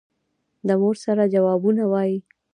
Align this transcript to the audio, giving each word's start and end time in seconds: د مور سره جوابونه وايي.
د 0.67 0.69
مور 0.81 0.95
سره 1.05 1.23
جوابونه 1.33 1.83
وايي. 1.91 2.17